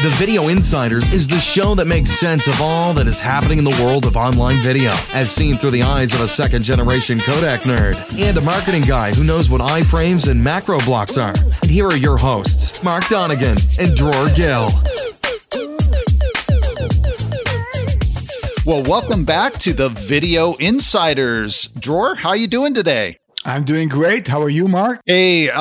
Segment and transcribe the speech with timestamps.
[0.00, 3.64] The Video Insiders is the show that makes sense of all that is happening in
[3.64, 7.62] the world of online video, as seen through the eyes of a second generation codec
[7.62, 11.34] nerd and a marketing guy who knows what iframes and macro blocks are.
[11.62, 14.68] And here are your hosts, Mark Donnigan and Dror Gill.
[18.64, 21.66] Well, welcome back to the Video Insiders.
[21.76, 23.18] Dror, how you doing today?
[23.48, 24.28] I'm doing great.
[24.28, 25.00] How are you, Mark?
[25.06, 25.54] Hey, uh,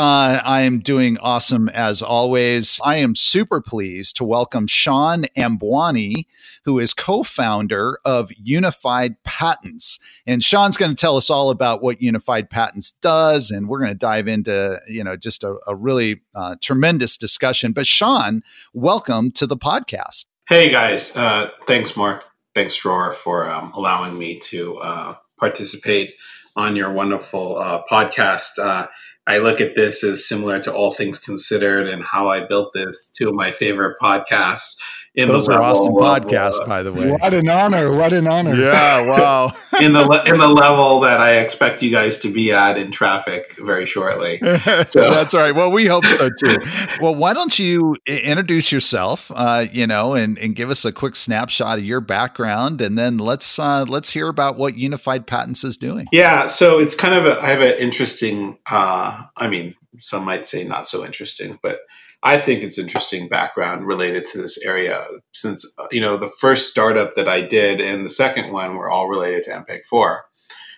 [0.44, 2.82] I am doing awesome as always.
[2.84, 6.26] I am super pleased to welcome Shawn Ambwani,
[6.66, 10.02] who is co founder of Unified Patents.
[10.26, 13.52] And Shawn's going to tell us all about what Unified Patents does.
[13.52, 17.72] And we're going to dive into, you know, just a, a really uh, tremendous discussion.
[17.72, 18.42] But Shawn,
[18.74, 20.26] welcome to the podcast.
[20.50, 21.16] Hey, guys.
[21.16, 22.26] Uh, thanks, Mark.
[22.54, 26.16] Thanks, Dror, for um, allowing me to uh, participate
[26.58, 28.60] on your wonderful uh, podcast.
[28.60, 28.88] Uh,
[29.28, 33.12] I look at this as similar to All Things Considered and how I built this,
[33.16, 34.76] two of my favorite podcasts
[35.18, 37.10] in Those the are awesome podcasts, uh, by the way.
[37.10, 37.92] What an honor!
[37.92, 38.54] What an honor!
[38.54, 39.52] Yeah, wow.
[39.82, 43.58] in the in the level that I expect you guys to be at in traffic
[43.58, 44.40] very shortly.
[44.88, 45.56] So that's all right.
[45.56, 46.58] Well, we hope so too.
[47.02, 49.32] well, why don't you introduce yourself?
[49.34, 53.18] Uh, you know, and and give us a quick snapshot of your background, and then
[53.18, 56.08] let's uh, let's hear about what Unified Patents is doing.
[56.12, 58.60] Yeah, so it's kind of a I have an interesting.
[58.70, 61.80] Uh, I mean, some might say not so interesting, but
[62.28, 66.70] I think it's interesting background related to this area since uh, you know the first
[66.70, 70.26] startup that I did and the second one were all related to MPEG 4.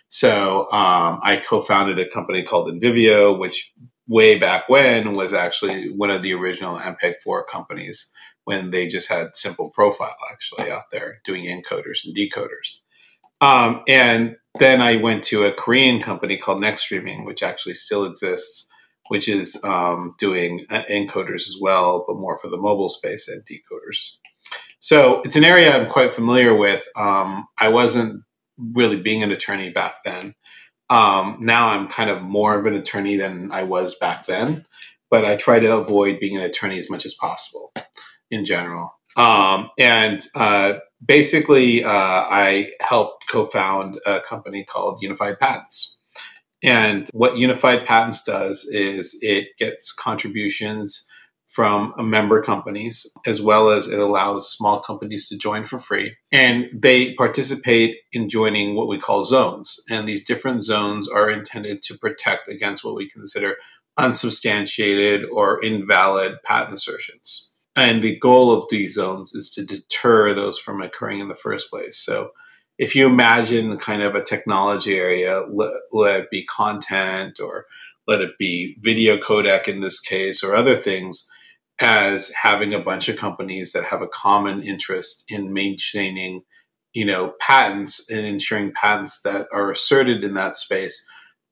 [0.10, 3.74] So um, I co-founded a company called Envivio, which
[4.08, 8.12] way back when was actually one of the original MPEG 4 companies
[8.44, 12.82] when they just had simple profile actually out there doing encoders and decoders.
[13.42, 18.69] Um, and then I went to a Korean company called NexStreaming, which actually still exists
[19.10, 23.44] which is um, doing uh, encoders as well, but more for the mobile space and
[23.46, 24.18] decoders.
[24.80, 26.88] So it's an area I'm quite familiar with.
[26.96, 28.24] Um, I wasn't
[28.58, 30.36] really being an attorney back then.
[30.90, 34.66] Um, now I'm kind of more of an attorney than I was back then,
[35.10, 37.74] but I try to avoid being an attorney as much as possible
[38.32, 38.92] in general.
[39.16, 40.76] Um, and uh,
[41.06, 45.99] basically, uh, I helped co found a company called Unified Patents.
[46.64, 51.06] And what Unified Patents does is it gets contributions
[51.48, 56.16] from member companies, as well as it allows small companies to join for free.
[56.32, 59.80] And they participate in joining what we call zones.
[59.90, 63.56] And these different zones are intended to protect against what we consider
[63.98, 67.52] unsubstantiated or invalid patent assertions.
[67.76, 71.70] And the goal of these zones is to deter those from occurring in the first
[71.70, 71.98] place.
[71.98, 72.32] So
[72.80, 77.66] if you imagine kind of a technology area, let, let, it be content or
[78.08, 81.30] let it be video codec in this case or other things,
[81.82, 86.42] as having a bunch of companies that have a common interest in maintaining,
[86.94, 91.06] you know, patents and ensuring patents that are asserted in that space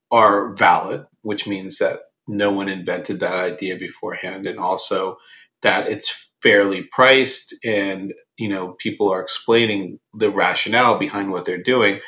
[0.10, 5.18] are valid, which means that no one invented that idea beforehand, and also
[5.62, 11.62] that it's fairly priced and you know people are explaining the rationale behind what they're
[11.62, 12.00] doing.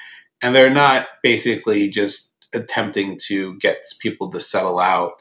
[0.41, 5.13] And they're not basically just attempting to get people to settle out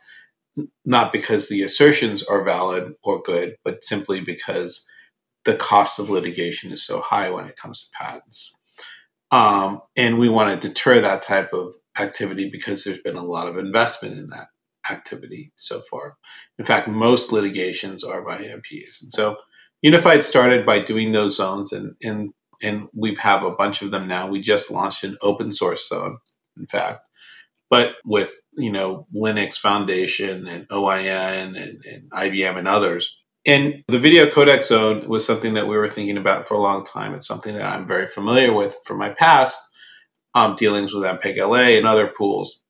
[0.84, 4.84] not because the assertions are valid or good but simply because
[5.44, 8.56] the cost of litigation is so high when it comes to patents.
[9.30, 13.46] Um, and we want to deter that type of activity because there's been a lot
[13.46, 14.48] of investment in that
[14.90, 16.16] activity so far.
[16.58, 19.02] In fact, most litigations are by NPEs.
[19.02, 19.36] And so
[19.82, 24.08] Unified started by doing those zones and, and, and we have a bunch of them
[24.08, 24.26] now.
[24.26, 26.18] We just launched an open source zone,
[26.58, 27.08] in fact,
[27.70, 33.18] but with, you know, Linux Foundation and OIN and, and IBM and others.
[33.46, 36.84] And the video codec zone was something that we were thinking about for a long
[36.84, 37.14] time.
[37.14, 39.60] It's something that I'm very familiar with from my past
[40.34, 42.64] um, dealings with MPEG LA and other pools.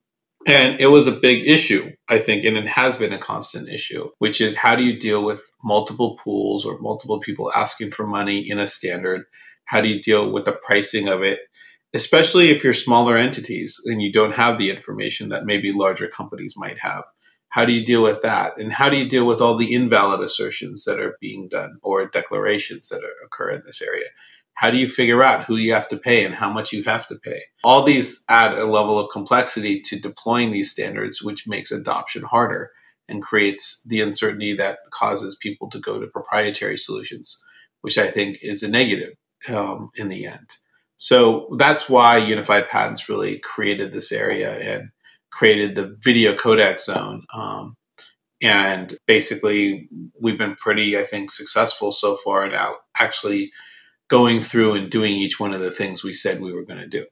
[0.48, 4.08] And it was a big issue, I think, and it has been a constant issue,
[4.16, 8.38] which is how do you deal with multiple pools or multiple people asking for money
[8.38, 9.26] in a standard?
[9.66, 11.40] How do you deal with the pricing of it?
[11.92, 16.54] Especially if you're smaller entities and you don't have the information that maybe larger companies
[16.56, 17.04] might have.
[17.50, 18.58] How do you deal with that?
[18.58, 22.06] And how do you deal with all the invalid assertions that are being done or
[22.06, 24.06] declarations that are, occur in this area?
[24.60, 27.06] How do you figure out who you have to pay and how much you have
[27.06, 27.42] to pay?
[27.62, 32.72] All these add a level of complexity to deploying these standards, which makes adoption harder
[33.08, 37.40] and creates the uncertainty that causes people to go to proprietary solutions,
[37.82, 39.14] which I think is a negative
[39.48, 40.50] um, in the end.
[40.96, 44.90] So that's why Unified Patents really created this area and
[45.30, 47.22] created the video codec zone.
[47.32, 47.76] Um,
[48.40, 49.88] And basically,
[50.20, 53.50] we've been pretty, I think, successful so far now, actually
[54.08, 56.88] going through and doing each one of the things we said we were going to
[56.88, 57.06] do.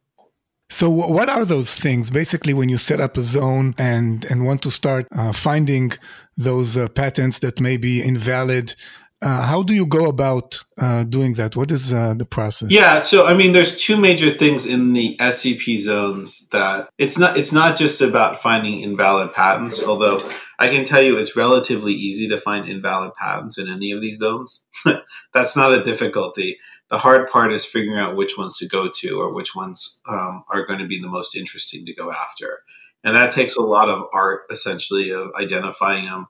[0.68, 2.10] So, what are those things?
[2.10, 5.92] Basically, when you set up a zone and and want to start uh, finding
[6.36, 8.74] those uh, patents that may be invalid,
[9.22, 11.54] uh, how do you go about uh, doing that?
[11.54, 12.70] What is uh, the process?
[12.72, 17.36] Yeah, so I mean, there's two major things in the SEP zones that it's not
[17.36, 20.18] it's not just about finding invalid patents, although
[20.58, 24.18] I can tell you it's relatively easy to find invalid patents in any of these
[24.18, 24.64] zones.
[25.32, 26.58] That's not a difficulty
[26.90, 30.44] the hard part is figuring out which ones to go to or which ones um,
[30.48, 32.60] are going to be the most interesting to go after.
[33.02, 36.26] And that takes a lot of art, essentially, of identifying them,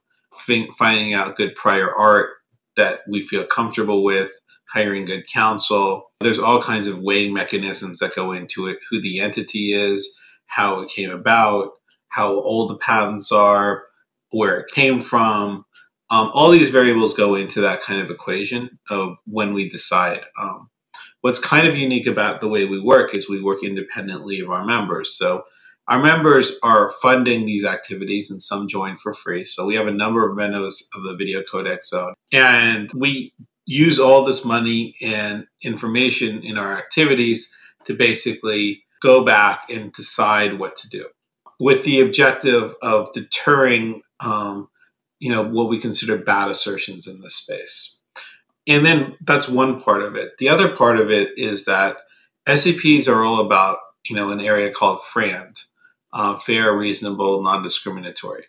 [0.77, 2.29] finding out good prior art
[2.75, 4.31] that we feel comfortable with,
[4.71, 6.11] hiring good counsel.
[6.19, 10.15] There's all kinds of weighing mechanisms that go into it who the entity is,
[10.47, 11.71] how it came about,
[12.09, 13.83] how old the patents are,
[14.31, 15.65] where it came from,
[16.09, 20.21] um, all these variables go into that kind of equation of when we decide.
[20.39, 20.69] Um,
[21.21, 24.65] what's kind of unique about the way we work is we work independently of our
[24.65, 25.17] members.
[25.17, 25.43] So
[25.87, 29.45] our members are funding these activities and some join for free.
[29.45, 32.13] So we have a number of members of the Video Codex Zone.
[32.31, 33.33] And we
[33.65, 37.53] use all this money and information in our activities
[37.85, 41.05] to basically go back and decide what to do
[41.59, 44.69] with the objective of deterring um,
[45.19, 47.97] you know what we consider bad assertions in this space.
[48.67, 50.37] And then that's one part of it.
[50.39, 51.97] The other part of it is that
[52.47, 55.59] SEPs are all about you know an area called frand
[56.13, 58.45] uh, fair reasonable non-discriminatory.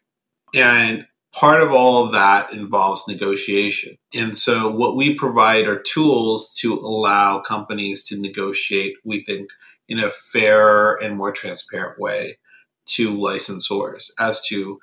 [0.54, 3.96] And part of all of that involves negotiation.
[4.14, 9.50] And so what we provide are tools to allow companies to negotiate we think
[9.88, 12.38] in a fairer and more transparent way
[12.86, 14.78] to licensors as to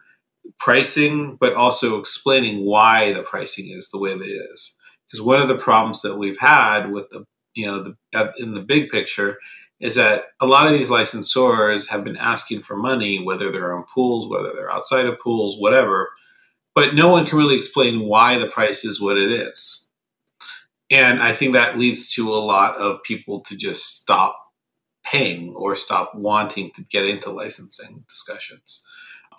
[0.59, 4.75] pricing, but also explaining why the pricing is the way it is.
[5.07, 8.61] Because one of the problems that we've had with the, you know, the, in the
[8.61, 9.37] big picture
[9.79, 13.83] is that a lot of these licensors have been asking for money, whether they're on
[13.83, 16.09] pools, whether they're outside of pools, whatever,
[16.73, 19.89] but no one can really explain why the price is what it is.
[20.89, 24.39] And I think that leads to a lot of people to just stop
[25.03, 28.83] paying or stop wanting to get into licensing discussions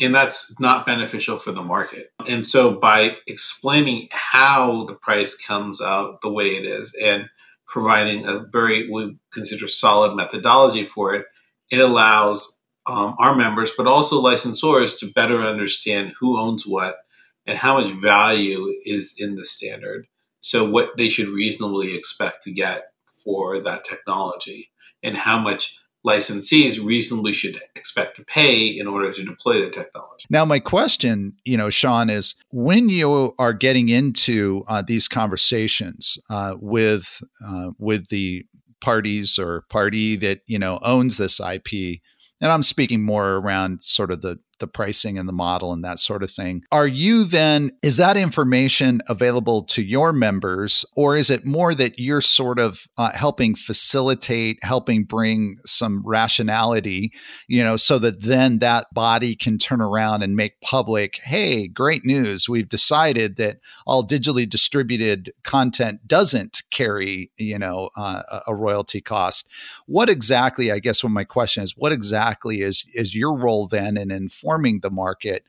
[0.01, 2.13] and that's not beneficial for the market.
[2.27, 7.27] And so by explaining how the price comes out the way it is and
[7.67, 11.27] providing a very we consider solid methodology for it,
[11.71, 16.99] it allows um, our members, but also licensors, to better understand who owns what
[17.47, 20.07] and how much value is in the standard.
[20.41, 22.85] So what they should reasonably expect to get
[23.25, 24.71] for that technology
[25.03, 30.27] and how much licensees reasonably should expect to pay in order to deploy the technology.
[30.31, 36.19] Now, my question, you know, Shawn, is when you are getting into uh, these conversations
[36.31, 38.45] uh, with uh, with the
[38.81, 42.01] parties or party that you know owns this IP,
[42.41, 45.99] and I'm speaking more around sort of the the pricing and the model and that
[45.99, 46.63] sort of thing.
[46.73, 51.99] Are you then, is that information available to your members, or is it more that
[51.99, 57.13] you're sort of uh, helping facilitate, helping bring some rationality,
[57.49, 62.05] you know, so that then that body can turn around and make public, hey, great
[62.05, 62.49] news.
[62.49, 69.49] We've decided that all digitally distributed content doesn't carry, you know, uh, a royalty cost.
[69.87, 73.97] What exactly, I guess what my question is, what exactly is, is your role then
[73.97, 75.45] in informing informing the market?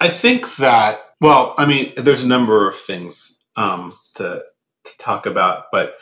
[0.00, 4.42] I think that, well, I mean, there's a number of things um, to,
[4.84, 5.94] to talk about, but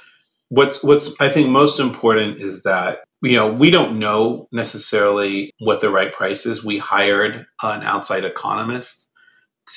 [0.48, 5.80] what's what's I think most important is that you know we don't know necessarily what
[5.80, 6.64] the right price is.
[6.64, 9.08] We hired an outside economist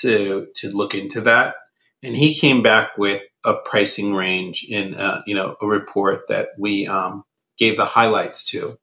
[0.02, 1.56] to to look into that,
[2.02, 6.50] and he came back with a pricing range in uh, you know a report that
[6.58, 7.24] we um,
[7.58, 8.78] gave the highlights to,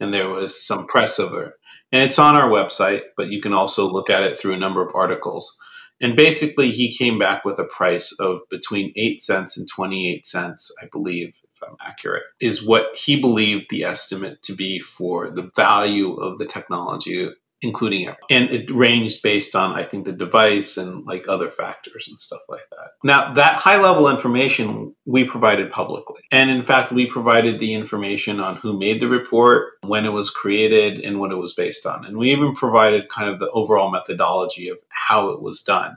[0.00, 1.57] and there was some press over.
[1.90, 4.82] And it's on our website, but you can also look at it through a number
[4.82, 5.56] of articles.
[6.00, 10.72] And basically, he came back with a price of between 8 cents and 28 cents,
[10.80, 15.50] I believe, if I'm accurate, is what he believed the estimate to be for the
[15.56, 17.30] value of the technology
[17.60, 18.16] including it.
[18.30, 22.40] And it ranged based on, I think, the device and like other factors and stuff
[22.48, 22.90] like that.
[23.02, 26.20] Now, that high level information we provided publicly.
[26.30, 30.30] And in fact, we provided the information on who made the report, when it was
[30.30, 32.04] created, and what it was based on.
[32.04, 35.96] And we even provided kind of the overall methodology of how it was done,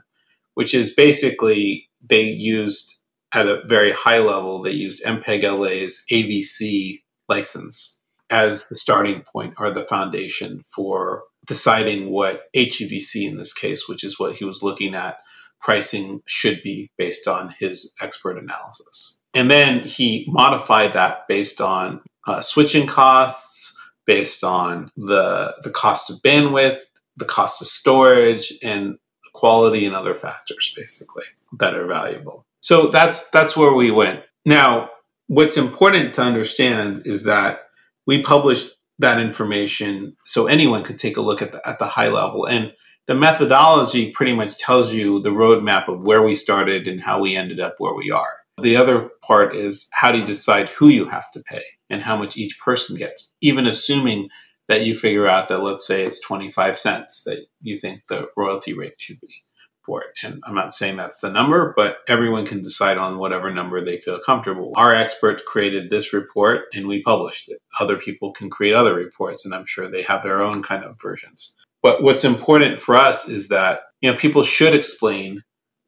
[0.54, 2.98] which is basically they used
[3.32, 9.54] at a very high level, they used MPEG LA's AVC license as the starting point
[9.58, 14.62] or the foundation for deciding what HEVC in this case, which is what he was
[14.62, 15.18] looking at,
[15.60, 19.20] pricing should be based on his expert analysis.
[19.34, 26.10] And then he modified that based on uh, switching costs, based on the, the cost
[26.10, 26.78] of bandwidth,
[27.16, 28.96] the cost of storage, and
[29.32, 31.24] quality and other factors, basically,
[31.58, 32.44] that are valuable.
[32.60, 34.22] So that's that's where we went.
[34.44, 34.90] Now,
[35.26, 37.62] what's important to understand is that
[38.06, 38.70] we published
[39.02, 42.46] that information so anyone could take a look at the, at the high level.
[42.46, 42.72] And
[43.06, 47.36] the methodology pretty much tells you the roadmap of where we started and how we
[47.36, 48.38] ended up where we are.
[48.60, 52.16] The other part is how do you decide who you have to pay and how
[52.16, 54.28] much each person gets, even assuming
[54.68, 58.72] that you figure out that, let's say, it's 25 cents that you think the royalty
[58.72, 59.34] rate should be
[59.84, 60.10] for it.
[60.22, 63.98] And I'm not saying that's the number, but everyone can decide on whatever number they
[63.98, 64.72] feel comfortable.
[64.76, 67.58] Our expert created this report and we published it.
[67.80, 71.00] Other people can create other reports, and I'm sure they have their own kind of
[71.00, 71.54] versions.
[71.82, 75.42] But what's important for us is that you know people should explain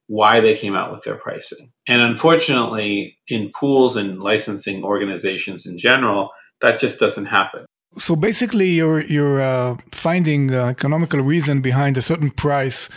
[0.07, 1.71] why they came out with their pricing.
[1.89, 7.65] And unfortunately, in pools and licensing organizations in general, that just doesn't happen.
[7.97, 12.89] So basically, you're you're uh, finding uh, economical reason behind a certain price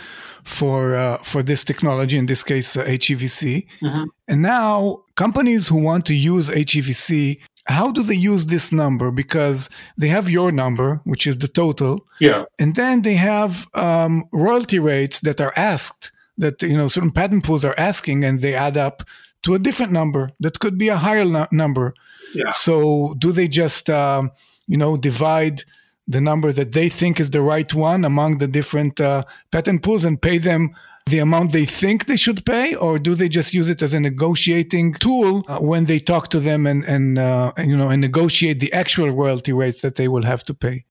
[0.48, 3.66] for uh, for this technology, in this case, uh, HEVC.
[3.82, 4.04] Mm-hmm.
[4.28, 9.10] And now, companies who want to use HEVC, how do they use this number?
[9.10, 14.24] Because they have your number, which is the total, yeah, and then they have um,
[14.32, 18.54] royalty rates that are asked that you know certain patent pools are asking, and they
[18.54, 19.02] add up
[19.42, 21.94] to a different number that could be a higher no- number.
[22.34, 22.48] Yeah.
[22.48, 24.32] So, do they just um,
[24.66, 25.62] you know divide?
[26.08, 30.04] The number that they think is the right one among the different uh, patent pools
[30.04, 30.74] and pay them
[31.06, 34.00] the amount they think they should pay, or do they just use it as a
[34.00, 38.00] negotiating tool uh, when they talk to them and and, uh, and, you know and
[38.00, 40.84] negotiate the actual royalty rates that they will have to pay?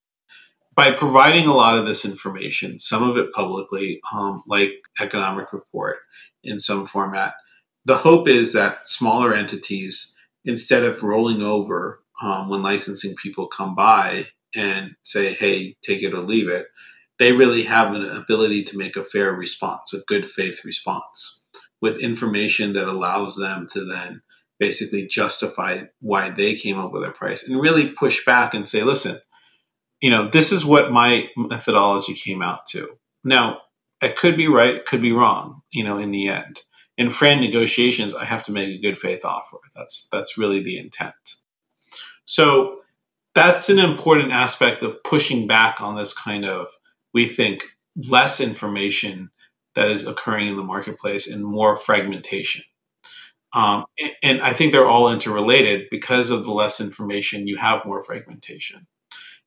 [0.76, 5.98] By providing a lot of this information, some of it publicly, um, like economic report
[6.44, 7.34] in some format,
[7.86, 13.76] the hope is that smaller entities, instead of rolling over um, when licensing people come
[13.76, 16.68] by and say, hey, take it or leave it,
[17.20, 21.46] they really have an ability to make a fair response, a good faith response
[21.82, 24.22] with information that allows them to then
[24.60, 28.84] basically justify why they came up with a price and really push back and say,
[28.84, 29.20] listen,
[30.02, 32.88] you know, this is what my methodology came out to.
[33.24, 33.62] Now,
[34.02, 36.62] it could be right, could be wrong, you know, in the end.
[36.98, 39.58] In FRAND negotiations, I have to make a good faith offer.
[39.76, 41.14] That's that's really the intent.
[42.26, 42.80] So
[43.38, 46.70] that's an important aspect of pushing back on this kind of,
[47.14, 47.66] we think,
[48.10, 49.30] less information
[49.76, 52.64] that is occurring in the marketplace and more fragmentation.
[53.54, 57.86] Um, and, and I think they're all interrelated because of the less information, you have
[57.86, 58.88] more fragmentation.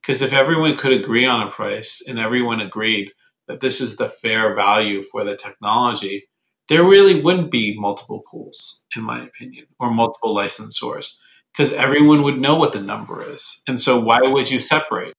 [0.00, 3.10] Because if everyone could agree on a price and everyone agreed
[3.48, 6.28] that this is the fair value for the technology,
[6.68, 11.16] there really wouldn't be multiple pools, in my opinion, or multiple licensors
[11.52, 13.62] because everyone would know what the number is.
[13.66, 15.14] And so why would you separate?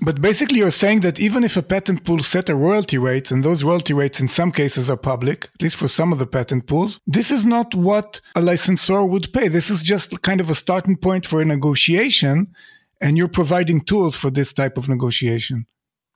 [0.00, 3.42] But basically, you're saying that even if a patent pool set a royalty rate, and
[3.42, 6.68] those royalty rates in some cases are public, at least for some of the patent
[6.68, 9.48] pools, this is not what a licensor would pay.
[9.48, 12.54] This is just kind of a starting point for a negotiation,
[13.00, 15.66] and you're providing tools for this type of negotiation.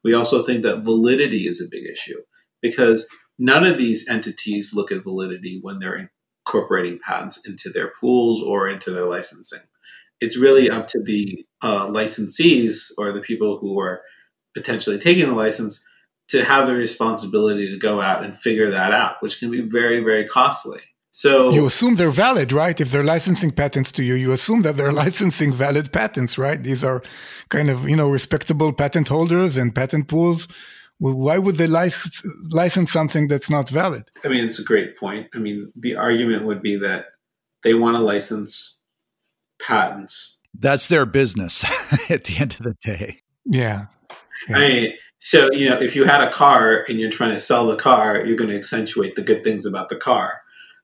[0.05, 2.21] We also think that validity is a big issue
[2.61, 6.11] because none of these entities look at validity when they're
[6.47, 9.61] incorporating patents into their pools or into their licensing.
[10.21, 14.03] It's really up to the uh, licensees or the people who are
[14.55, 15.85] potentially taking the license
[16.29, 20.01] to have the responsibility to go out and figure that out, which can be very,
[20.01, 20.81] very costly.
[21.11, 22.81] So you assume they're valid, right?
[22.81, 26.63] If they're licensing patents to you, you assume that they're licensing valid patents, right?
[26.63, 27.03] These are
[27.51, 30.49] kind of, you know, respectable patent holders and patent pools
[31.01, 32.23] well, why would they license,
[32.53, 34.05] license something that's not valid?
[34.25, 35.29] I mean, it's a great point.
[35.35, 37.07] I mean, the argument would be that
[37.65, 38.79] they want to license
[39.61, 40.39] patents.
[40.55, 41.65] That's their business
[42.11, 43.19] at the end of the day.
[43.45, 43.87] Yeah.
[44.49, 44.57] yeah.
[44.57, 47.67] I mean, so, you know, if you had a car and you're trying to sell
[47.67, 50.41] the car, you're going to accentuate the good things about the car.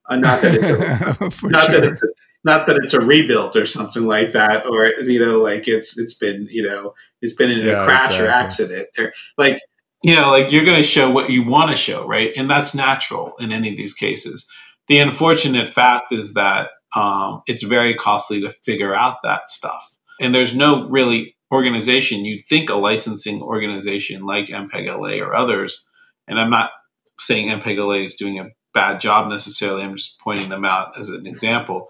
[0.09, 1.81] Uh, not that it's a, not sure.
[1.81, 2.07] that it's a,
[2.45, 6.15] not that it's a rebuild or something like that, or you know, like it's it's
[6.15, 8.27] been you know it's been in yeah, a crash exactly.
[8.27, 9.61] or accident, or like
[10.03, 12.33] you know, like you're going to show what you want to show, right?
[12.37, 14.47] And that's natural in any of these cases.
[14.87, 19.97] The unfortunate fact is that um, it's very costly to figure out that stuff.
[20.21, 25.87] And there's no really organization, you'd think a licensing organization like MPEG LA or others,
[26.27, 26.73] and I'm not
[27.19, 31.09] saying MPEG LA is doing a bad job necessarily, I'm just pointing them out as
[31.09, 31.89] an example,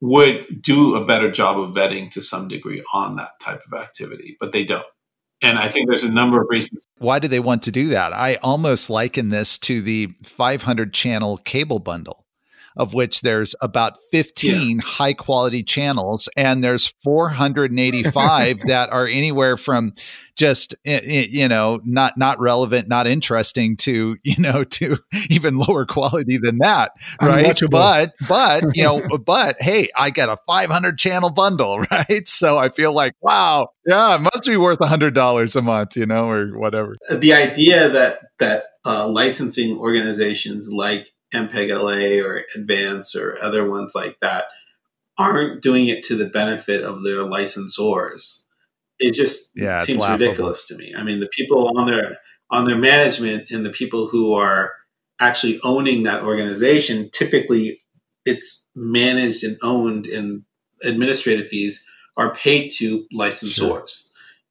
[0.00, 4.36] would do a better job of vetting to some degree on that type of activity,
[4.40, 4.86] but they don't
[5.42, 6.86] And I think there's a number of reasons.
[6.98, 8.12] Why do they want to do that?
[8.12, 12.21] I almost liken this to the 500 channel cable bundle
[12.76, 14.82] of which there's about 15 yeah.
[14.84, 19.94] high quality channels and there's 485 that are anywhere from
[20.36, 24.96] just you know not not relevant not interesting to you know to
[25.30, 27.60] even lower quality than that right?
[27.70, 32.26] But but you know but hey i got a 500 channel bundle right?
[32.26, 35.96] So i feel like wow yeah it must be worth a hundred dollars a month
[35.96, 36.96] you know or whatever.
[37.10, 43.94] The idea that that uh, licensing organizations like MPEG LA or Advance or other ones
[43.94, 44.44] like that
[45.18, 48.46] aren't doing it to the benefit of their licensors.
[48.98, 50.94] It just yeah, seems ridiculous to me.
[50.96, 52.18] I mean, the people on their
[52.50, 54.72] on their management and the people who are
[55.20, 57.82] actually owning that organization, typically
[58.24, 60.44] it's managed and owned and
[60.84, 61.84] administrative fees
[62.16, 63.54] are paid to licensors.
[63.54, 63.84] Sure.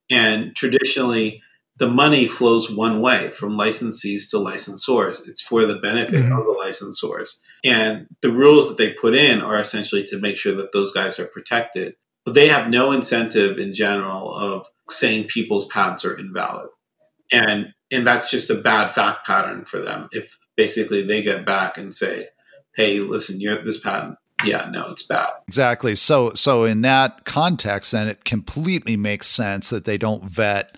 [0.09, 1.41] And traditionally,
[1.81, 5.27] the money flows one way from licensees to licensors.
[5.27, 6.31] It's for the benefit mm-hmm.
[6.31, 7.39] of the licensors.
[7.65, 11.19] And the rules that they put in are essentially to make sure that those guys
[11.19, 11.95] are protected.
[12.23, 16.69] But they have no incentive in general of saying people's patents are invalid.
[17.31, 20.07] And and that's just a bad fact pattern for them.
[20.11, 22.27] If basically they get back and say,
[22.75, 25.29] "Hey, listen, you're this patent yeah, no, it's bad.
[25.47, 25.95] Exactly.
[25.95, 30.75] So so in that context, then it completely makes sense that they don't vet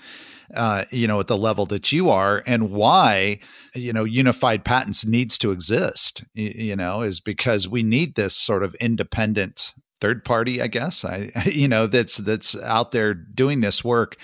[0.55, 3.39] uh, you know, at the level that you are, and why
[3.75, 6.23] you know unified patents needs to exist.
[6.33, 9.73] You know, is because we need this sort of independent
[10.03, 11.05] third party, I guess.
[11.05, 14.17] I you know that's that's out there doing this work.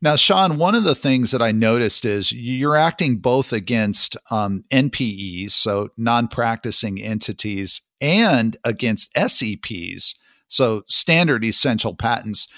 [0.00, 4.64] Now, Shawn, one of the things that I noticed is you're acting both against um,
[4.70, 10.14] NPEs, so non-practicing entities, and against SEPs,
[10.46, 12.48] so standard essential patents.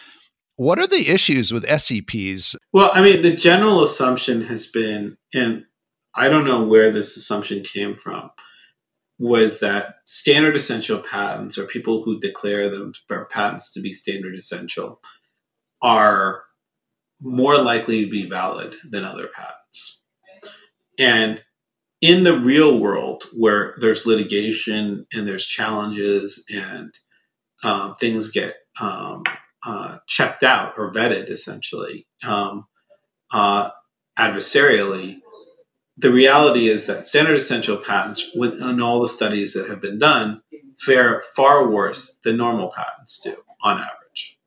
[0.56, 2.56] What are the issues with SEPs?
[2.72, 5.66] Well, I mean, the general assumption has been, and
[6.14, 8.30] I don't know where this assumption came from,
[9.18, 12.92] was that standard essential patents, or people who declare them
[13.30, 15.00] patents to be standard essential,
[15.82, 16.42] are
[17.20, 20.00] more likely to be valid than other patents.
[20.98, 21.44] And
[22.00, 26.94] in the real world, where there's litigation and there's challenges and
[27.62, 29.22] um, things get um,
[29.66, 32.66] uh, checked out or vetted essentially um,
[33.32, 33.70] uh,
[34.18, 35.18] adversarially.
[35.98, 40.42] The reality is that standard essential patents, in all the studies that have been done,
[40.78, 44.38] fare far worse than normal patents do on average.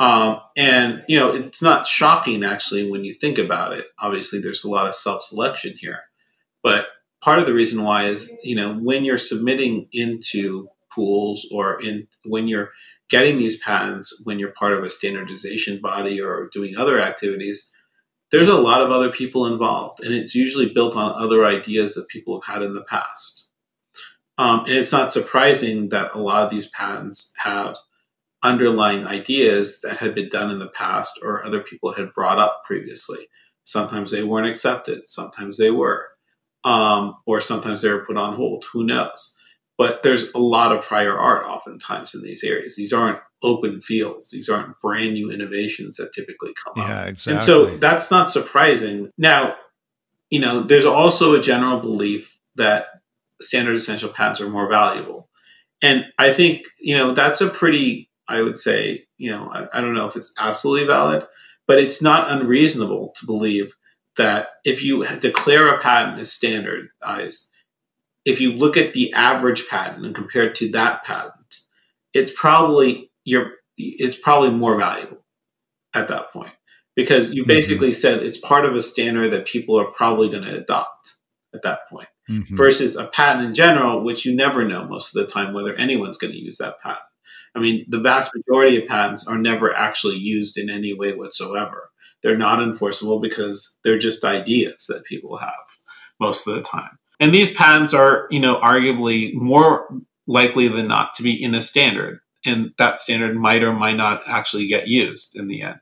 [0.00, 3.86] Um, and you know, it's not shocking actually when you think about it.
[4.00, 6.00] Obviously, there's a lot of self-selection here,
[6.62, 6.86] but
[7.22, 12.08] part of the reason why is you know when you're submitting into pools or in
[12.24, 12.70] when you're
[13.14, 17.70] getting these patents when you're part of a standardization body or doing other activities,
[18.32, 22.08] there's a lot of other people involved, and it's usually built on other ideas that
[22.08, 23.50] people have had in the past.
[24.36, 27.76] Um, and it's not surprising that a lot of these patents have
[28.42, 32.62] underlying ideas that had been done in the past or other people had brought up
[32.64, 33.28] previously.
[33.62, 36.08] Sometimes they weren't accepted, sometimes they were,
[36.64, 38.64] um, or sometimes they were put on hold.
[38.72, 39.36] Who knows?
[39.76, 42.76] But there's a lot of prior art oftentimes in these areas.
[42.76, 44.30] These aren't open fields.
[44.30, 47.08] These aren't brand new innovations that typically come yeah, up.
[47.08, 47.34] exactly.
[47.34, 49.10] And so that's not surprising.
[49.18, 49.56] Now,
[50.30, 52.86] you know, there's also a general belief that
[53.40, 55.28] standard essential patents are more valuable.
[55.82, 59.80] And I think, you know, that's a pretty, I would say, you know, I, I
[59.80, 61.26] don't know if it's absolutely valid,
[61.66, 63.74] but it's not unreasonable to believe
[64.16, 67.50] that if you declare a patent as standardized,
[68.24, 71.60] if you look at the average patent and compare it to that patent,
[72.12, 75.24] it's probably you're it's probably more valuable
[75.94, 76.52] at that point
[76.94, 77.48] because you mm-hmm.
[77.48, 77.94] basically mm-hmm.
[77.94, 81.14] said it's part of a standard that people are probably going to adopt
[81.54, 82.56] at that point mm-hmm.
[82.56, 86.18] versus a patent in general which you never know most of the time whether anyone's
[86.18, 87.00] going to use that patent
[87.54, 91.90] i mean the vast majority of patents are never actually used in any way whatsoever
[92.22, 95.52] they're not enforceable because they're just ideas that people have
[96.20, 99.88] most of the time and these patents are, you know, arguably more
[100.26, 102.20] likely than not to be in a standard.
[102.44, 105.76] And that standard might or might not actually get used in the end.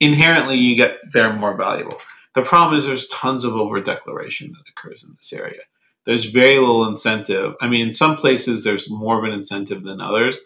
[0.00, 1.98] Inherently, you get they're more valuable.
[2.34, 5.60] The problem is there's tons of over declaration that occurs in this area.
[6.04, 7.54] There's very little incentive.
[7.60, 10.38] I mean, in some places there's more of an incentive than others.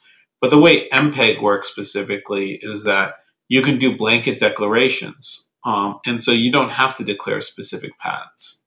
[0.42, 3.14] But the way MPEG works specifically is that
[3.48, 5.48] you can do blanket declarations.
[5.64, 8.60] Um, and so you don't have to declare specific patents.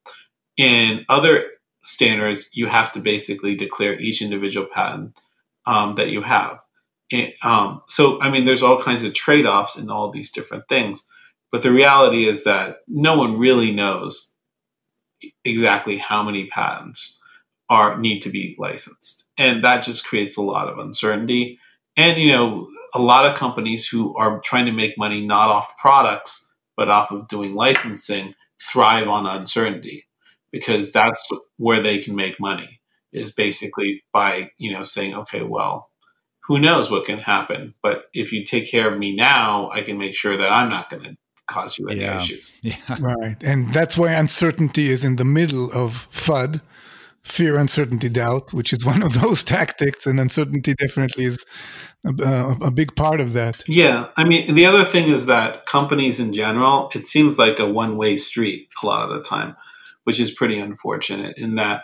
[0.57, 1.45] In other
[1.85, 5.17] standards, you have to basically declare each individual patent
[5.65, 6.59] um, that you have.
[7.11, 10.67] And, um, so, I mean, there's all kinds of trade offs in all these different
[10.67, 11.05] things.
[11.51, 14.33] But the reality is that no one really knows
[15.43, 17.19] exactly how many patents
[17.69, 19.25] are need to be licensed.
[19.37, 21.59] And that just creates a lot of uncertainty.
[21.95, 25.77] And you know, a lot of companies who are trying to make money not off
[25.77, 30.05] products but off of doing licensing thrive on uncertainty
[30.55, 31.21] because that's
[31.57, 32.79] where they can make money
[33.11, 35.89] is basically by, you know, saying, okay, well,
[36.47, 39.97] who knows what can happen, but if you take care of me now, I can
[39.97, 42.17] make sure that I'm not going to cause you any Yeah.
[42.19, 42.55] issues.
[42.61, 42.75] Yeah.
[43.01, 43.43] Right.
[43.43, 46.61] And that's why uncertainty is in the middle of FUD,
[47.21, 50.07] fear, uncertainty, doubt, which is one of those tactics.
[50.07, 51.45] And uncertainty definitely is
[52.05, 53.63] a, a, a big part of that.
[53.67, 57.67] Yeah, I mean, the other thing is that companies in general, it seems like a
[57.67, 59.57] one way street a lot of the time,
[60.05, 61.83] which is pretty unfortunate in that,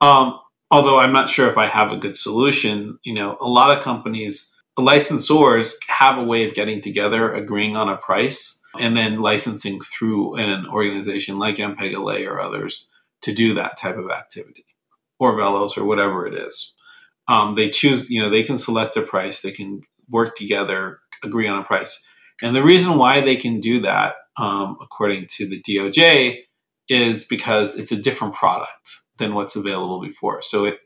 [0.00, 0.38] um,
[0.70, 3.82] although I'm not sure if I have a good solution, you know, a lot of
[3.82, 9.80] companies, licensors have a way of getting together, agreeing on a price, and then licensing
[9.80, 12.90] through an organization like MPEG LA or others
[13.22, 14.66] to do that type of activity
[15.18, 16.74] or Velos or whatever it is.
[17.28, 21.46] Um, they choose you know they can select a price they can work together agree
[21.46, 22.02] on a price.
[22.42, 26.38] And the reason why they can do that um, according to the doj
[26.88, 30.78] is because it's a different product than what's available before so it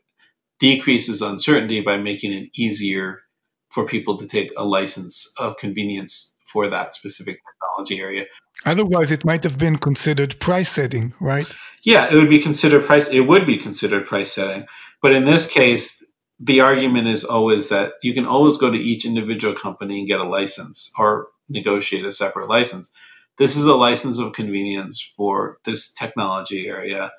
[0.59, 3.21] decreases uncertainty by making it easier
[3.69, 8.25] for people to take a license of convenience for that specific technology area
[8.65, 11.55] Otherwise, it might have been considered price setting, right?
[11.83, 13.07] yeah, it would be considered price.
[13.07, 14.65] It would be considered price setting,
[15.01, 16.03] but in this case,
[16.39, 20.19] the argument is always that you can always go to each individual company and get
[20.19, 22.91] a license or negotiate a separate license.
[23.37, 27.11] This is a license of convenience for this technology area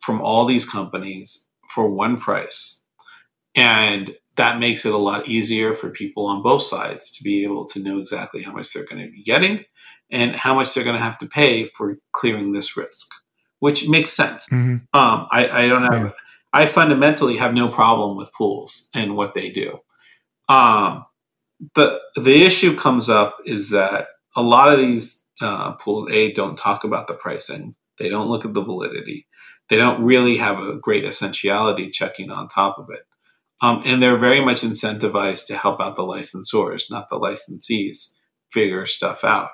[0.00, 2.82] from all these companies for one price,
[3.54, 7.64] and that makes it a lot easier for people on both sides to be able
[7.66, 9.64] to know exactly how much they're going to be getting
[10.10, 13.08] and how much they're going to have to pay for clearing this risk,
[13.60, 14.46] which makes sense.
[14.48, 16.06] hmm Um, I, I don't have.
[16.06, 16.10] Yeah.
[16.52, 19.80] I fundamentally have no problem with pools and what they do.
[20.48, 21.04] Um,
[21.74, 26.56] the the issue comes up is that a lot of these uh, pools, a don't
[26.56, 27.74] talk about the pricing.
[27.98, 29.26] They don't look at the validity.
[29.68, 33.02] They don't really have a great essentiality checking on top of it.
[33.62, 38.14] Um, and they're very much incentivized to help out the licensors, not the licensees,
[38.50, 39.50] figure stuff out.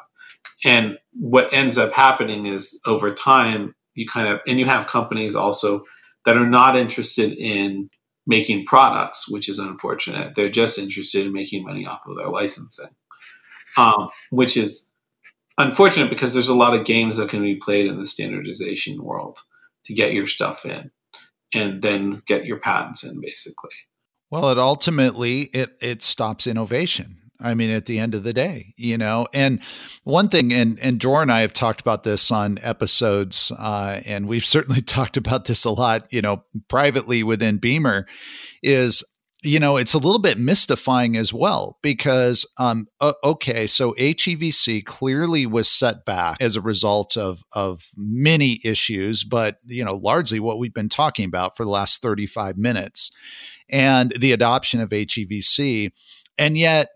[0.64, 5.34] And what ends up happening is over time, you kind of, and you have companies
[5.34, 5.84] also
[6.24, 7.88] that are not interested in
[8.26, 10.34] making products, which is unfortunate.
[10.34, 12.90] They're just interested in making money off of their licensing,
[13.76, 14.89] um, which is
[15.60, 19.38] unfortunate because there's a lot of games that can be played in the standardization world
[19.84, 20.90] to get your stuff in
[21.54, 23.70] and then get your patents in, basically.
[24.30, 27.16] Well, it ultimately it it stops innovation.
[27.42, 29.26] I mean, at the end of the day, you know.
[29.32, 29.60] And
[30.04, 34.28] one thing, and and Dror and I have talked about this on episodes, uh, and
[34.28, 38.04] we've certainly talked about this a lot, you know, privately within Beamr,
[38.62, 39.04] is
[39.42, 42.87] you know it's a little bit mystifying as well because um
[43.24, 49.57] okay so HEVC clearly was set back as a result of of many issues but
[49.66, 53.11] you know largely what we've been talking about for the last 35 minutes
[53.70, 55.90] and the adoption of HEVC
[56.38, 56.88] and yet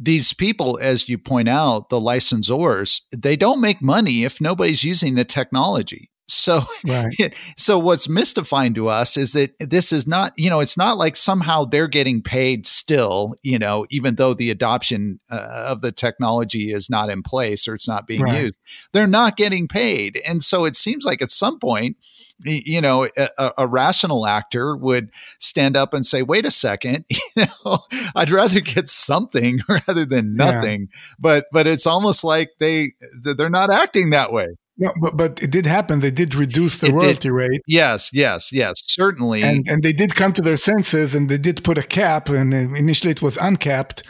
[0.00, 5.14] these people as you point out the licensors they don't make money if nobody's using
[5.14, 7.34] the technology so Right.
[7.58, 11.16] so what's mystifying to us is that this is not you know it's not like
[11.16, 16.72] somehow they're getting paid still you know even though the adoption uh, of the technology
[16.72, 18.42] is not in place or it's not being Right.
[18.44, 18.58] used
[18.92, 21.96] they're not getting paid and so it seems like at some point
[22.44, 27.04] you know a, a- rational actor would stand up and say wait a second
[27.36, 27.78] you know
[28.16, 30.50] i'd rather get something rather than Yeah.
[30.52, 35.40] nothing but but it's almost like they they're not acting that way No, but, but
[35.42, 36.00] it did happen.
[36.00, 36.96] They did reduce the It did.
[37.02, 37.60] royalty rate.
[37.68, 41.62] yes yes yes certainly and and they did come to their senses and they did
[41.62, 44.02] put a cap and uh, initially it was uncapped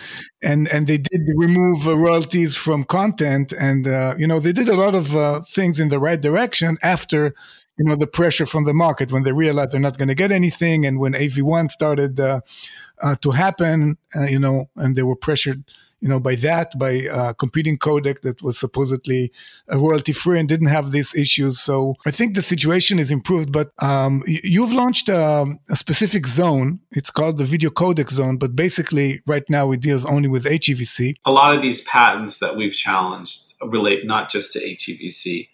[0.42, 4.77] and and they did remove royalties from content and uh, you know they did a
[4.85, 7.35] lot of uh, things in the right direction after
[7.79, 10.31] you know the pressure from the market when they realized they're not going to get
[10.33, 12.40] anything and when AV1 started uh,
[13.03, 15.62] uh, to happen uh, you know and they were pressured
[16.00, 19.33] you know by that by uh, competing codec that was supposedly
[19.72, 23.52] uh, royalty free and didn't have these issues so i think the situation is improved
[23.52, 28.54] but um, you've launched um, a specific zone it's called the video codec zone but
[28.54, 32.72] basically right now it deals only with HEVC a lot of these patents that we've
[32.72, 35.48] challenged relate not just to HEVC,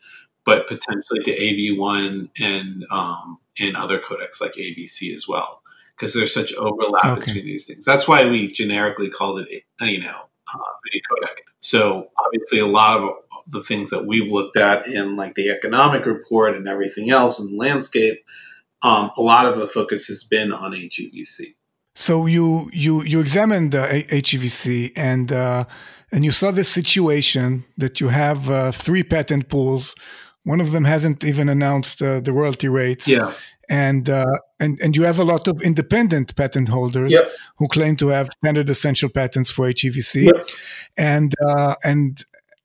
[0.44, 5.62] but potentially to AV1 and um, and other codecs like AVC as well,
[5.96, 7.20] because there's such overlap Okay.
[7.26, 7.84] between these things.
[7.84, 10.16] That's why we generically called it, you know,
[10.54, 11.36] uh, video codec.
[11.60, 13.10] So obviously, a lot of
[13.48, 17.50] the things that we've looked at in like the economic report and everything else in
[17.50, 18.24] the landscape,
[18.82, 21.54] um, a lot of the focus has been on HEVC.
[21.94, 25.64] So you you you examined uh, HEVC and uh,
[26.12, 29.94] and you saw this situation that you have uh, three patent pools.
[30.44, 33.06] One of them hasn't even announced uh, the royalty rates.
[33.06, 33.34] Yeah.
[33.70, 34.26] And, uh,
[34.58, 37.30] and and you have a lot of independent patent holders yep.
[37.58, 40.44] who claim to have standard essential patents for HEVC, yep.
[40.98, 42.18] and uh, and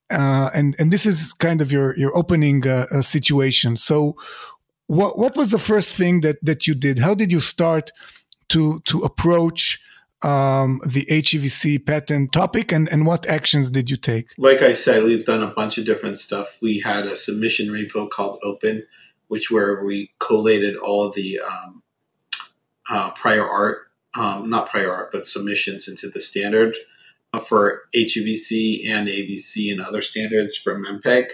[0.10, 2.64] and and this is kind of your your opening
[3.02, 3.76] situation.
[3.76, 4.16] So,
[4.88, 6.98] what what was the first thing that that you did?
[6.98, 7.92] How did you start
[8.50, 9.80] to to approach
[10.22, 14.30] um, the HEVC patent topic and, and what actions did you take?
[14.38, 16.58] Like I said, we've done a bunch of different stuff.
[16.62, 18.88] We had a submission repo called Open,
[19.36, 21.84] which where we collated all the um,
[22.90, 23.80] uh, prior art,
[24.16, 26.74] um, not prior art, but submissions into the standard
[27.46, 31.32] for HEVC and AVC and other standards from MPEG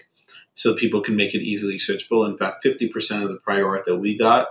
[0.55, 2.27] so people can make it easily searchable.
[2.27, 4.47] In fact, 50% of the prior art that we got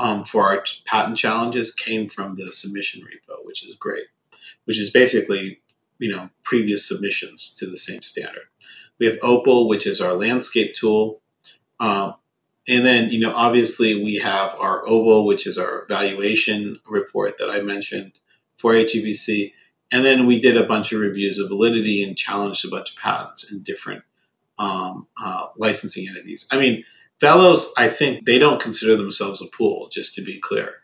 [0.00, 4.06] um, for our patent challenges came from the submission repo, which is great,
[4.64, 5.60] which is basically
[6.00, 8.46] you know previous submissions to the same standard.
[8.98, 11.22] We have Opal, which is our landscape tool,
[11.78, 12.14] um,
[12.68, 17.50] and then you know obviously we have our OVO, which is our valuation report that
[17.50, 18.12] I mentioned
[18.56, 19.52] for HEVC,
[19.90, 22.96] and then we did a bunch of reviews of validity and challenged a bunch of
[22.96, 24.04] patents in different
[24.58, 26.46] um, uh, licensing entities.
[26.50, 26.84] I mean
[27.22, 30.74] Velos, I think they don't consider themselves a pool, just to be clear.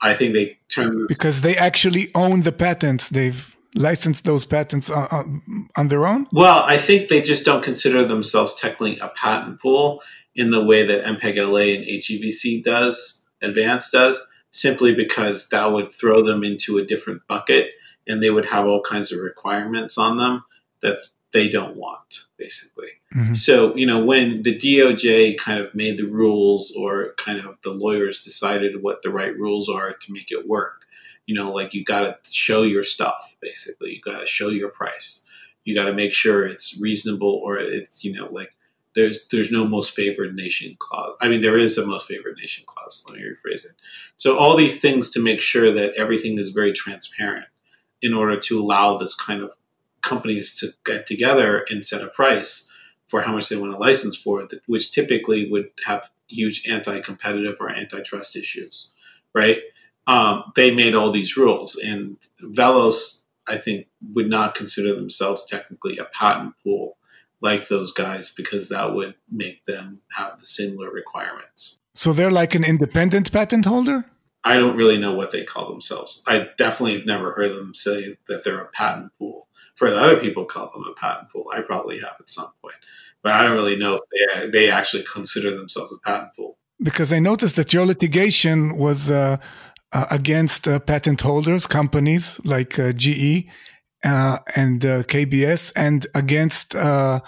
[0.00, 3.10] I think they turn because they actually own the patents.
[3.10, 6.26] They've licensed those patents on, on, on, their own.
[6.32, 10.00] Well, I think they just don't consider themselves technically a patent pool
[10.34, 15.92] in the way that MPEG LA and HEVC does, Advanced does, simply because that would
[15.92, 17.70] throw them into a different bucket
[18.06, 20.44] and they would have all kinds of requirements on them
[20.80, 20.98] that
[21.32, 22.90] they don't want, basically.
[23.14, 23.34] Mm-hmm.
[23.34, 27.72] So, you know, when the DOJ kind of made the rules or kind of the
[27.72, 30.82] lawyers decided what the right rules are to make it work,
[31.26, 33.90] you know, like you got to show your stuff, basically.
[33.90, 35.22] You got to show your price.
[35.64, 38.54] You got to make sure it's reasonable or it's, you know, like
[38.94, 41.16] there's there's no most favored nation clause.
[41.20, 43.04] I mean, there is a most favored nation clause.
[43.08, 43.72] Let me rephrase it.
[44.16, 47.46] So all these things to make sure that everything is very transparent
[48.00, 49.54] in order to allow this kind of
[50.02, 52.70] companies to get together and set a price
[53.08, 57.70] for how much they want to license for, which typically would have huge anti-competitive or
[57.70, 58.90] antitrust issues,
[59.32, 59.58] right?
[60.06, 65.96] Um, they made all these rules, and Velos, I think, would not consider themselves technically
[65.96, 66.98] a patent pool
[67.44, 71.78] like those guys because that would make them have the similar requirements.
[71.94, 74.06] So they're like an independent patent holder.
[74.42, 76.22] I don't really know what they call themselves.
[76.26, 80.18] I definitely have never heard them say that they're a patent pool for the other
[80.24, 81.44] people call them a patent pool.
[81.54, 82.80] I probably have at some point,
[83.22, 86.56] but I don't really know if they they actually consider themselves a patent pool.
[86.88, 89.36] Because I noticed that your litigation was uh,
[89.92, 93.46] uh, against uh, patent holders, companies like uh, GE
[94.04, 97.20] Uh, and uh, KBS, and against uh,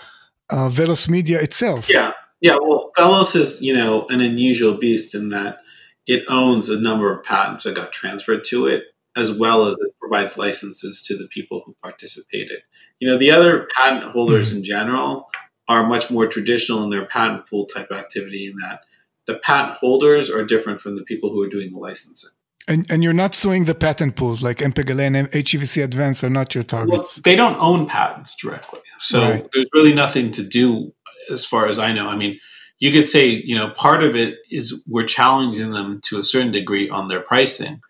[0.51, 1.89] uh, Velos Media itself.
[1.89, 2.59] Yeah, yeah.
[2.61, 5.61] Well, Velos is you know an unusual beast in that
[6.07, 8.85] it owns a number of patents that got transferred to it
[9.17, 12.59] as well as it provides licenses to the people who participated.
[13.01, 15.31] You know, the other patent holders in general
[15.69, 18.81] are much more traditional in their patent pool type activity in that
[19.27, 22.31] the patent holders are different from the people who are doing the licensing.
[22.69, 26.55] And, and you're not suing the patent pools like MPEG-LA and HEVC Advance are not
[26.55, 27.17] your targets.
[27.17, 28.81] Well, they don't own patents directly.
[28.99, 29.49] So right.
[29.53, 30.93] there's really nothing to do
[31.31, 32.09] as far as I know.
[32.09, 32.41] I mean,
[32.79, 36.51] you could say, you know, part of it is we're challenging them to a certain
[36.51, 37.81] degree on their pricing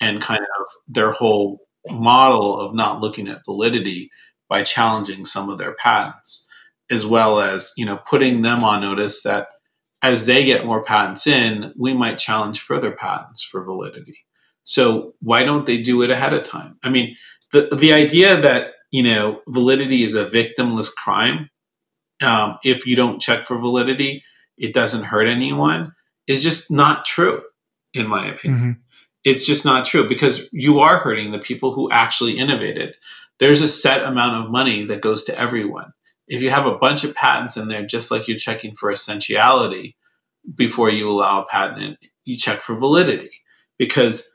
[0.00, 4.10] and kind of their whole model of not looking at validity
[4.48, 6.46] by challenging some of their patents,
[6.90, 9.48] as well as you know putting them on notice that
[10.02, 14.18] as they get more patents in, we might challenge further patents for validity.
[14.64, 16.78] So why don't they do it ahead of time?
[16.82, 17.14] I mean,
[17.52, 21.50] the the idea that you know validity is a victimless crime,
[22.22, 24.24] um, if you don't check for validity,
[24.56, 25.92] it doesn't hurt anyone,
[26.26, 27.42] is just not true,
[27.92, 28.60] in my opinion.
[28.60, 28.80] Mm-hmm
[29.24, 32.94] it's just not true because you are hurting the people who actually innovated.
[33.38, 35.92] There's a set amount of money that goes to everyone.
[36.28, 39.96] If you have a bunch of patents in there, just like you're checking for essentiality
[40.54, 43.30] before you allow a patent you check for validity
[43.78, 44.30] because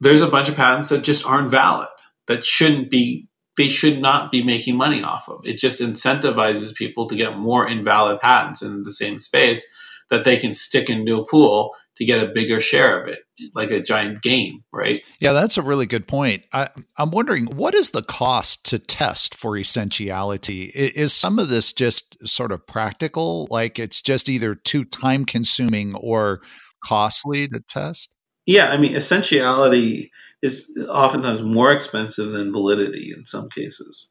[0.00, 1.88] there's a bunch of patents that just aren't valid,
[2.26, 5.40] that shouldn't be, they should not be making money off of.
[5.44, 9.66] It just incentivizes people to get more invalid patents in the same space
[10.10, 13.20] that they can stick into a pool to get a bigger share of it,
[13.54, 15.02] like a giant game, right?
[15.20, 16.44] Yeah, that's a really good point.
[16.52, 20.64] I, am wondering what is the cost to test for essentiality?
[20.74, 25.94] Is some of this just sort of practical, like it's just either too time consuming
[25.96, 26.40] or
[26.82, 28.10] costly to test?
[28.50, 30.10] Yeah, I mean, essentiality
[30.42, 34.10] is oftentimes more expensive than validity in some cases.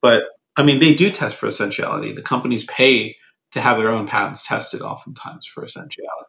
[0.00, 0.22] But
[0.56, 2.12] I mean, they do test for essentiality.
[2.12, 3.16] The companies pay
[3.50, 6.28] to have their own patents tested oftentimes for essentiality.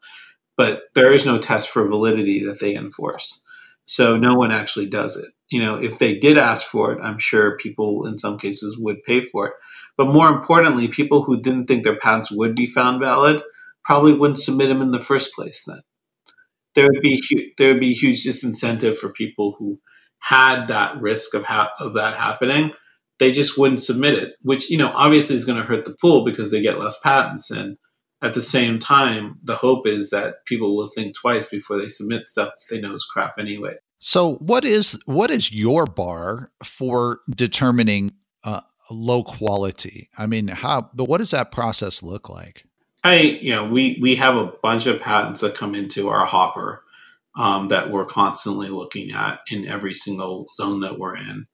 [0.58, 3.44] But there is no test for validity that they enforce.
[3.86, 5.30] So no one actually does it.
[5.52, 9.04] You know, if they did ask for it, I'm sure people in some cases would
[9.04, 9.54] pay for it.
[9.98, 13.44] But more importantly, people who didn't think their patents would be found valid
[13.84, 15.82] probably wouldn't submit them in the first place then
[16.76, 17.22] there would be
[17.58, 19.80] there would be huge disincentive for people who
[20.20, 22.72] had that risk of ha- of that happening.
[23.20, 26.24] They just wouldn't submit it, which you know obviously is going to hurt the pool
[26.24, 27.52] because they get less patents.
[27.52, 27.78] And
[28.22, 32.28] at the same time, the hope is that people will think twice before they submit
[32.28, 33.76] stuff they know is crap anyway.
[34.00, 40.10] So, what is what is your bar for determining uh, low quality?
[40.18, 40.90] I mean, how?
[40.94, 42.66] But what does that process look like?
[43.04, 46.84] I, you know, we we have a bunch of patents that come into our hopper
[47.36, 51.48] um, that we're constantly looking at in every single zone that we're in,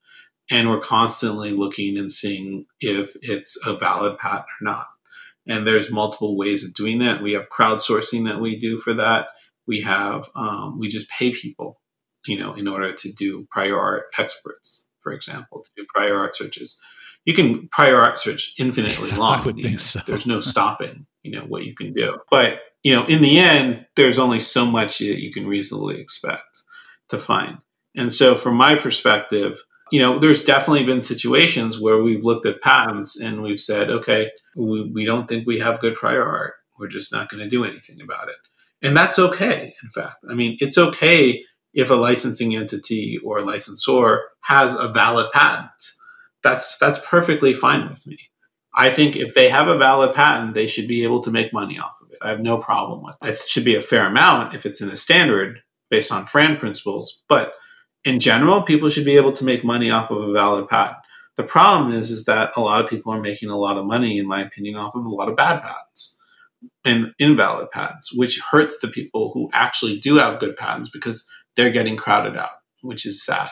[0.51, 4.87] and we're constantly looking and seeing if it's a valid patent or not.
[5.47, 7.21] And there's multiple ways of doing that.
[7.21, 9.27] We have crowdsourcing that we do for that.
[9.65, 11.79] We have um, we just pay people,
[12.25, 16.35] you know, in order to do prior art experts, for example, to do prior art
[16.35, 16.77] searches
[17.27, 19.41] you can prior art search infinitely long.
[19.41, 19.99] I would think so.
[20.07, 22.17] There's no stopping, you know, what you can do.
[22.31, 26.63] But, you know, in the end, there's only so much that you can reasonably expect
[27.09, 27.57] to find.
[27.95, 29.61] And so from my perspective,
[29.91, 34.31] you know, there's definitely been situations where we've looked at patents and we've said, okay,
[34.55, 36.55] we, we don't think we have good prior art.
[36.79, 38.35] We're just not going to do anything about it.
[38.81, 40.17] And that's okay, in fact.
[40.29, 45.71] I mean, it's okay if a licensing entity or a licensor has a valid patent
[46.43, 48.17] that's that's perfectly fine with me.
[48.77, 51.79] I think if they have a valid patent, they should be able to make money
[51.79, 52.19] off of it.
[52.21, 53.29] I have no problem with it.
[53.29, 57.23] It should be a fair amount if it's in a standard based on FRAND principles,
[57.27, 57.53] but
[58.05, 60.97] in general, people should be able to make money off of a valid patent.
[61.37, 64.19] The problem is, is that a lot of people are making a lot of money,
[64.19, 66.15] in my opinion, off of a lot of bad patents
[66.85, 71.71] and invalid patents, which hurts the people who actually do have good patents because they're
[71.71, 73.49] getting crowded out, which is sad.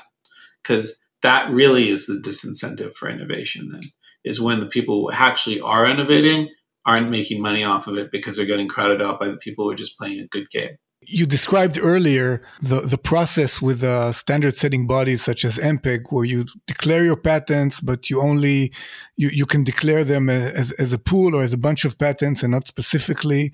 [0.61, 3.81] Because that really is the disincentive for innovation then
[4.25, 6.49] is when the people who actually are innovating
[6.85, 9.71] aren't making money off of it because they're getting crowded out by the people who
[9.71, 14.55] are just playing a good game you described earlier the, the process with uh, standard
[14.55, 18.71] setting bodies such as MPEG, where you declare your patents, but you only
[19.15, 22.43] you, you can declare them as, as a pool or as a bunch of patents
[22.43, 23.53] and not specifically.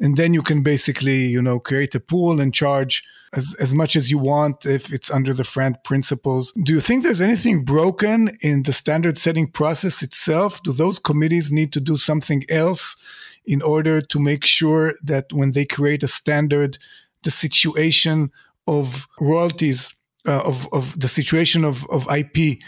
[0.00, 3.96] And then you can basically, you know, create a pool and charge as, as much
[3.96, 6.52] as you want if it's under the FRAND principles.
[6.52, 10.62] Do you think there's anything broken in the standard setting process itself?
[10.62, 12.96] Do those committees need to do something else
[13.44, 16.78] in order to make sure that when they create a standard,
[17.22, 18.30] the situation
[18.66, 19.94] of royalties,
[20.26, 22.58] uh, of, of the situation of, of IP,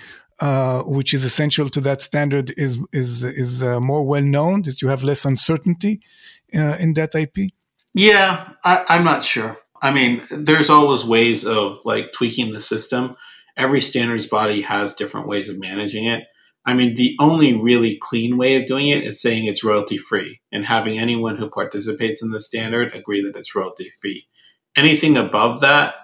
[0.40, 4.62] uh, which is essential to that standard, is is is uh, more well known.
[4.62, 6.00] That you have less uncertainty
[6.54, 7.50] uh, in that IP.
[7.94, 9.58] Yeah, I, I'm not sure.
[9.82, 13.16] I mean, there's always ways of like tweaking the system.
[13.56, 16.24] Every standards body has different ways of managing it.
[16.64, 20.40] I mean, the only really clean way of doing it is saying it's royalty free
[20.52, 24.28] and having anyone who participates in the standard agree that it's royalty free.
[24.76, 25.94] Anything above that,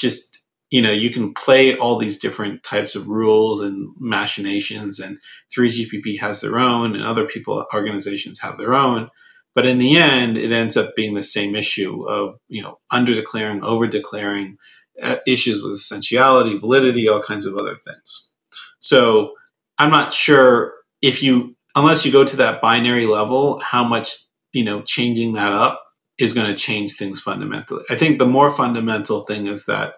[0.00, 0.38] just,
[0.70, 5.18] you know, you can play all these different types of rules and machinations, and
[5.56, 9.10] 3GPP has their own, and other people, organizations have their own.
[9.56, 13.14] But in the end, it ends up being the same issue of you know under
[13.14, 14.58] declaring, over declaring,
[15.02, 18.30] uh, issues with essentiality, validity, all kinds of other things.
[18.78, 19.32] So
[19.78, 24.16] I'm not sure if you unless you go to that binary level, how much
[24.52, 25.82] you know changing that up
[26.18, 27.84] is going to change things fundamentally.
[27.90, 29.94] I think the more fundamental thing is that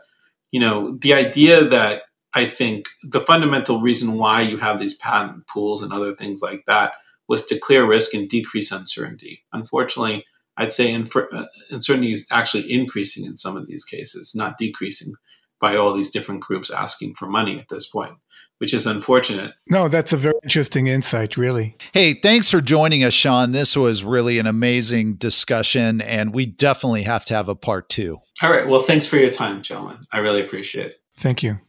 [0.53, 5.49] you know the idea that I think the fundamental reason why you have these patent
[5.49, 6.93] pools and other things like that
[7.29, 9.45] was to clear risk and decrease uncertainty.
[9.53, 10.25] Unfortunately,
[10.57, 15.15] I'd say uh, uncertainty is actually increasing in some of these cases, not decreasing
[15.61, 18.15] by all these different groups asking for money at this point,
[18.59, 19.53] which is unfortunate.
[19.69, 21.77] No, that's a very interesting insight, really.
[21.93, 23.53] Hey, thanks for joining us, Shawn.
[23.53, 28.19] This was really an amazing discussion, and we definitely have to have a part two.
[28.43, 28.67] All right.
[28.67, 30.07] Well, thanks for your time, gentlemen.
[30.13, 30.97] I really appreciate it.
[31.17, 31.61] Thank you.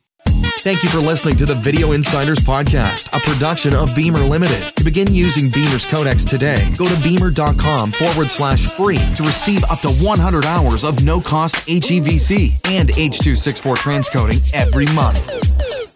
[0.69, 4.71] Thank you for listening to the Video Insiders Podcast, a production of Beamr Limited.
[4.75, 9.79] To begin using Beamr's codecs today, go to beamr.com forward slash free to receive up
[9.79, 15.88] to 100 hours of no cost HEVC and H.264 transcoding every month.